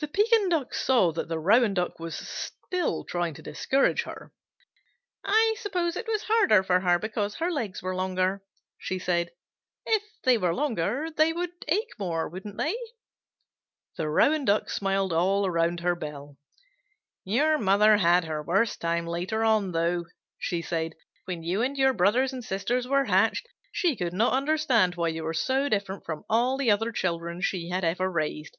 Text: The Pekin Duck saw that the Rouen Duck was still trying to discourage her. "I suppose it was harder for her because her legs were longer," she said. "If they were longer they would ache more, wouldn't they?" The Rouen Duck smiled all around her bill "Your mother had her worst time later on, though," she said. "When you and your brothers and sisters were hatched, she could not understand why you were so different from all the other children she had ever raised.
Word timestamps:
The 0.00 0.08
Pekin 0.08 0.50
Duck 0.50 0.74
saw 0.74 1.10
that 1.12 1.28
the 1.28 1.38
Rouen 1.38 1.72
Duck 1.72 1.98
was 1.98 2.14
still 2.14 3.04
trying 3.04 3.32
to 3.32 3.40
discourage 3.42 4.02
her. 4.02 4.34
"I 5.24 5.56
suppose 5.60 5.96
it 5.96 6.06
was 6.06 6.24
harder 6.24 6.62
for 6.62 6.80
her 6.80 6.98
because 6.98 7.36
her 7.36 7.50
legs 7.50 7.82
were 7.82 7.96
longer," 7.96 8.42
she 8.76 8.98
said. 8.98 9.30
"If 9.86 10.02
they 10.24 10.36
were 10.36 10.54
longer 10.54 11.06
they 11.10 11.32
would 11.32 11.52
ache 11.68 11.94
more, 11.98 12.28
wouldn't 12.28 12.58
they?" 12.58 12.76
The 13.96 14.10
Rouen 14.10 14.44
Duck 14.44 14.68
smiled 14.68 15.10
all 15.14 15.46
around 15.46 15.80
her 15.80 15.96
bill 15.96 16.36
"Your 17.24 17.56
mother 17.56 17.96
had 17.96 18.24
her 18.24 18.42
worst 18.42 18.78
time 18.78 19.06
later 19.06 19.42
on, 19.42 19.72
though," 19.72 20.04
she 20.38 20.60
said. 20.60 20.96
"When 21.24 21.42
you 21.42 21.62
and 21.62 21.78
your 21.78 21.94
brothers 21.94 22.34
and 22.34 22.44
sisters 22.44 22.86
were 22.86 23.06
hatched, 23.06 23.48
she 23.72 23.96
could 23.96 24.12
not 24.12 24.34
understand 24.34 24.96
why 24.96 25.08
you 25.08 25.24
were 25.24 25.32
so 25.32 25.70
different 25.70 26.04
from 26.04 26.24
all 26.28 26.58
the 26.58 26.70
other 26.70 26.92
children 26.92 27.40
she 27.40 27.70
had 27.70 27.84
ever 27.84 28.10
raised. 28.12 28.58